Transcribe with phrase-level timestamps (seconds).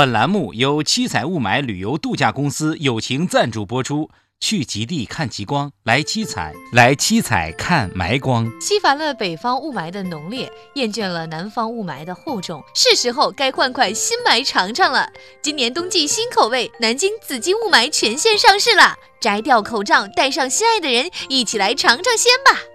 [0.00, 4.08] 本栏目由七彩雾霾旅游度假公司友情赞助播出。
[4.40, 8.50] 去极地看极光，来七彩，来七彩看霾光。
[8.62, 15.06] 吸烦了北方雾霾的浓烈，厌倦了南方雾霾的厚重，是时候该换款新霾尝尝了。
[15.42, 18.94] 今年冬季新口味，南京紫金雾霾全线上市了。
[19.20, 22.69] 摘掉口罩，带上心爱的人，一起来尝尝鲜吧。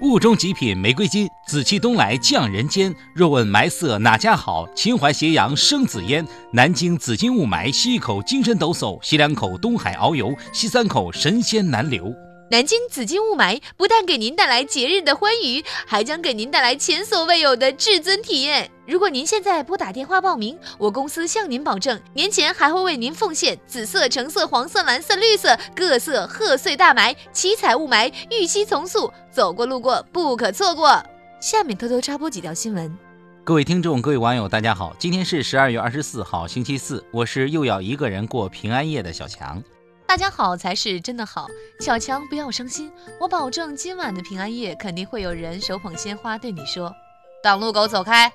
[0.00, 2.94] 雾中极品玫瑰金，紫气东来降人间。
[3.14, 4.68] 若问霾色哪家好？
[4.74, 6.26] 秦淮斜阳生紫烟。
[6.52, 12.12] 南京紫金雾霾，吸一口精神抖擞，吸两口东海遨游，吸三口神仙难留。
[12.54, 18.70] 南京紫金雾霾不但给您带来节日的欢愉，还将给您带来前所未有的至尊体验。
[18.86, 31.04] 如果您现在拨打电话报名，我公司向您保证，年前还会为您奉献紫色、橙色、黄色、蓝色、绿色各色贺岁大霾，七彩雾霾，预期从速，走过路过不可错过。
[31.40, 32.96] 下面偷偷插播几条新闻。
[33.42, 39.60] 各位听众，各位网友，大家好，今天是十二月二十四号，星期四，我是又要一个人过平安夜的小强。
[40.06, 41.48] 大家好才是真的好，
[41.80, 46.94] 小强不要伤心，我保证今晚的平安夜肯定会有人手捧鲜花对你说
[47.42, 48.30] ：“挡路狗走开。”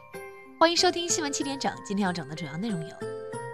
[0.59, 2.95] 欢迎收听新闻七点整，今天要整的主要内容有：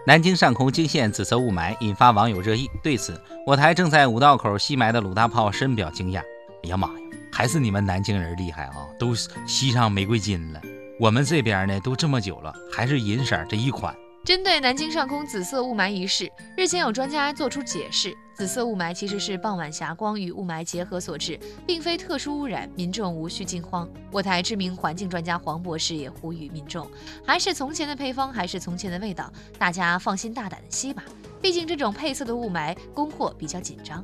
[0.08, 2.68] 南京上空惊现紫色雾霾，引发网友热议。
[2.82, 6.20] 对此，我台正在五道口吸霾的鲁大炮深表惊讶
[6.64, 6.94] ：“哎呀妈呀，
[7.32, 9.14] 还是你们南京人厉害啊，都
[9.46, 10.60] 吸上玫瑰金了。
[11.00, 13.96] 我们这边呢，都这么久了，还是银色这一款。”
[14.26, 23.88] 针对南京上空紫色雾霾一事，日前有专家作出解释：紫色雾霾其实是傍晚霞光与雾霾结合所致，并非特殊污染，民众无需惊慌。
[24.12, 26.90] 我台知名环境专家黄博士也呼吁民众，
[27.24, 31.04] 还是从前的配方，还是从前的味道，大家放心大胆的吸吧。
[31.40, 34.04] 毕竟这种配色的雾霾供货比较紧张。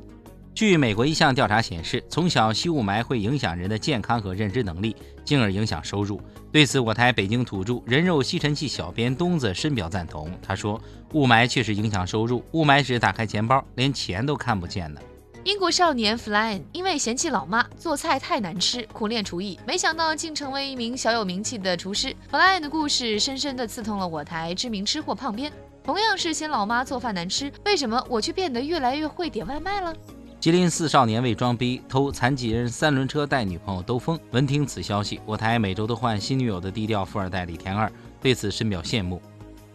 [0.54, 4.94] 据美国一项调查显示，从小吸雾霾会影响人的健康和认知能力，
[5.24, 6.20] 进而影响收入。
[6.52, 10.30] 对此，我台北京土著人肉吸尘器小编东子深表赞同。
[10.42, 10.78] 他说
[11.14, 15.00] ：“雾霾确实影响收入，雾霾时打开钱包，连钱都看不见了。”
[15.44, 22.14] 英国少年 Flynn 因为嫌弃老妈做菜太难吃，苦练厨艺，没想到竟成为一名小有名气的厨师。
[22.30, 25.50] Flynn 的故事深深地刺痛了我台知名吃货胖编。
[25.82, 29.92] 同样是嫌老妈做饭难吃，为什么我却变得越来越会点外卖了？
[30.42, 34.18] 吉林四少年为装逼偷残疾人三轮车带女朋友兜风。
[34.32, 37.88] 闻听此消息，我台每周都换新女友的低调富二代李天二
[38.20, 39.22] 对此深表羡慕。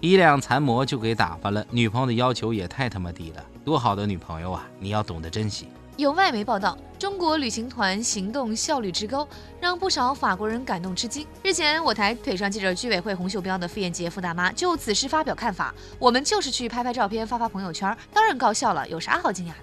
[0.01, 4.67] 一辆残模就给打发了，女朋友的要求也太他妈低了，多好的女朋友啊！
[4.77, 5.69] 你要懂得珍惜。
[5.95, 9.25] 有外媒报道，中国旅行团行动效率之高，
[9.61, 11.25] 让不少法国人感动吃惊。
[11.43, 19.55] 日前，我台腿上系着居委会红袖标的傅艳杰傅大妈就此事发表看法：我们就是去拍拍照片，发发朋友圈，当然高效了，有啥好惊讶的？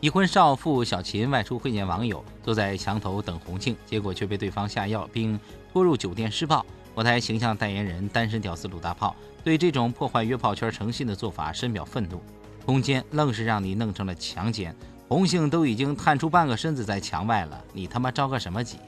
[0.00, 5.38] 已婚少妇小秦外出会见网友，坐在墙头等红庆，结果却被对方下药并
[5.72, 6.64] 拖入酒店施暴。
[6.94, 12.22] 我台形象代言人单身屌丝鲁大炮对这种破坏约炮圈诚信的做法深表愤怒。
[12.64, 14.72] 通奸愣是让你弄成了强奸，
[15.08, 18.78] 红杏都已经探出半个身子在墙外了，你他妈着个什么急？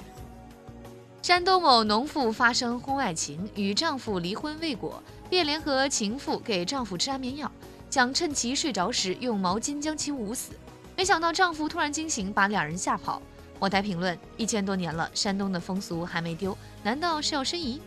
[1.23, 7.51] 山东某农妇发生婚外情，与丈夫离婚未果，便联合情妇给丈夫吃安眠药，
[7.89, 10.53] 想趁其睡着时用毛巾将其捂死。
[11.01, 13.23] 没想到丈夫突然惊醒，把两人吓跑。
[13.59, 17.81] 我台评论：一千多年了，山东的风俗还没丢，难道是要申遗？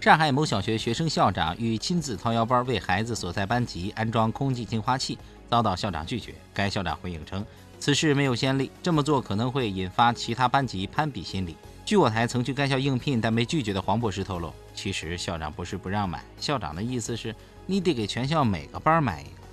[0.00, 5.18] 上海某小学学生校长欲亲自掏腰包为孩子所在班级安装空气净化器，
[5.50, 6.34] 遭到校长拒绝。
[6.54, 7.44] 该校长回应称，
[7.78, 11.58] 此事没有先例，这么做可能会引发其他班级攀比心理。
[11.84, 17.36] 据我台曾去该校应聘但被拒绝的黄博士透露，其实校长不是不让买，校长的意思是
[17.66, 19.43] 你得给全校每个班买一个。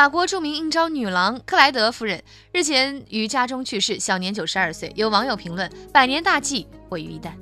[0.00, 2.22] 法国著名应召女郎克莱德夫人
[2.52, 4.90] 日前于家中去世，享年九十二岁。
[4.96, 7.32] 有网友评论：“百年大计毁于一旦。”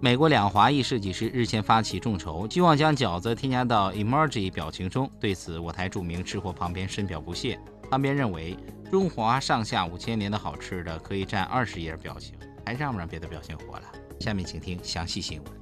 [0.00, 5.06] 美国两华裔设计师日前发起众筹，希望将饺子添加到 emoji 表情中。
[5.20, 7.60] 对此，我台著名吃货旁边深表不屑。
[7.90, 8.56] 旁边认为，
[8.90, 12.32] 中华上下五千年的好吃的可以占二十页表情，
[12.64, 13.84] 还让不让别的表情活了？
[14.18, 15.52] 下面请听详细新闻。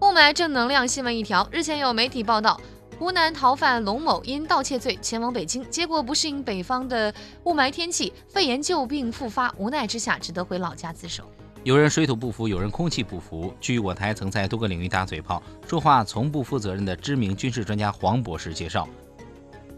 [0.00, 2.60] 雾霾正能量新闻一条：日前有媒体报道。
[2.96, 7.12] 湖南逃犯龙某因盗窃罪前往北京，结果不适应北方的
[7.44, 11.24] 雾霾天气，肺炎旧病复发，无奈之下只得回老家自首。
[11.64, 13.52] 有人水土不服，有人空气不服。
[13.60, 18.88] 据我台曾在多个领域打嘴炮、说话从不负责任的知名军事专家黄博士介绍，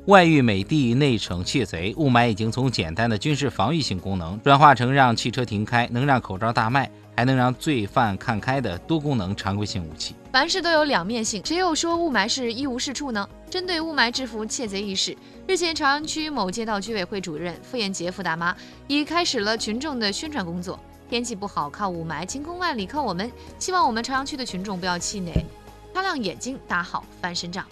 [0.07, 6.91] 外遇美帝，内惩窃贼，雾霾已经从简单的军事防御性功能转化成让汽车停开，能让口罩大卖。
[7.21, 10.15] 还能让罪犯看开的多功能常规性武器。
[10.33, 13.29] 凡事都有两面性，谁又说雾霾是一无是处呢？
[13.51, 15.15] 针对雾霾制服窃贼一事，
[15.47, 18.57] 日前朝阳区某街道居委会主任傅艳杰傅大妈
[18.87, 20.81] 已开始了群众的宣传工作。
[21.11, 23.31] 天气不好靠雾霾，晴空万里靠我们。
[23.59, 25.45] 希望我们朝阳区的群众不要气馁。
[25.93, 27.67] 擦亮眼睛，打好翻身仗。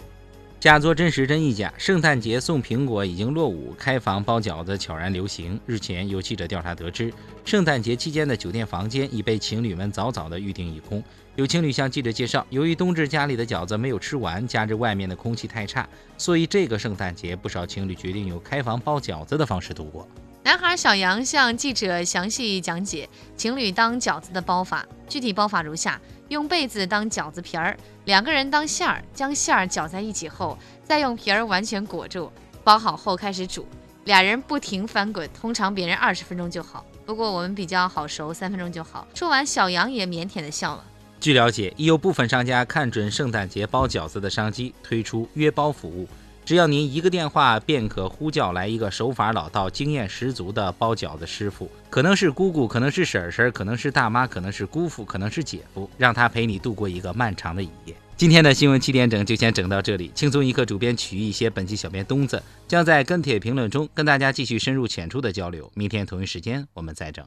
[0.59, 5.57] 假作真时真亦假，圣诞节送苹果已经落伍，开房包饺子悄然流行。
[5.65, 7.13] 日前有记者调查得知，
[7.45, 11.01] 圣诞节期间的酒店房间已被情侣们早早的预订一空。
[11.37, 20.05] 有情侣向记者介绍，由于冬至家里的饺子没有吃完，加之外面的空气太差，所以这个圣诞节不少情侣决定用开房包饺子的方式度过。
[20.43, 23.07] 男孩小杨向记者详细讲解
[23.37, 32.31] 情侣当饺子的包法，具体包法如下：用被子当饺子皮儿，两个人当馅儿，将馅儿搅在一起后，再用皮儿完全裹住，
[32.63, 33.67] 包好后开始煮，
[34.05, 39.07] 俩人不停翻滚，通常别人二十分钟就好，不过我们比较好熟，三分钟就好。
[39.15, 40.85] 说完，小杨也腼腆地笑了。
[41.19, 46.07] 据了解，已有部分商家看准圣诞节包饺子的商机，推出约包服务。
[46.49, 57.95] 只要您一个电话，便可呼叫来一个手法老道、经验十足的包饺子师傅，可能是姑姑，可能是婶婶，可能是大妈，可能是姑父，可能是姐夫，让他陪你度过一个漫长的一夜。
[58.17, 65.71] 今天的新闻七点整就先整到这里，轻松一刻主编曲艺写本期小编东子将在跟帖评论中跟大家继续深入浅出的交流。
[65.75, 67.23] 明天同一时间我们再整。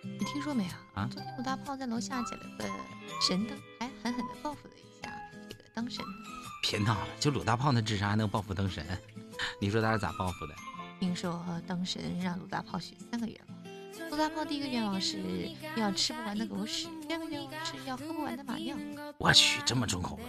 [0.00, 1.08] 你听说没有啊？
[1.12, 2.64] 昨天鲁大炮在楼下捡了个
[3.28, 5.10] 神灯，还狠狠的报复了一下
[5.48, 6.04] 这个当神。
[6.66, 8.82] 别闹了，就鲁大炮那智商还能报复灯神？
[9.60, 10.54] 你说他是咋报复的？
[10.98, 14.10] 听说灯神让鲁大炮许三个愿望。
[14.10, 18.74] 鲁大炮第一个愿望是要吃不完的狗屎，第二个愿望是要喝不完的马尿。
[19.18, 20.22] 我去，这么重口味？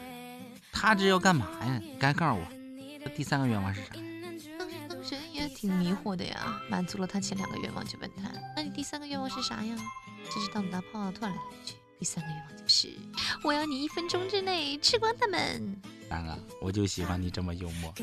[0.74, 1.80] 他这要干嘛呀？
[1.82, 3.94] 你赶紧告诉我，第三个愿望是啥？
[4.22, 4.38] 当
[4.70, 9.74] 时灯神也挺迷惑的呀，满足了他前两个愿望就问他：“那你第三个愿望是啥呀？”
[10.30, 12.90] 谁知道鲁大炮突然来了一句：“第三个愿望就是
[13.42, 15.82] 我要你一分钟之内吃光他们。”
[16.62, 17.94] 我就喜欢你这么幽默。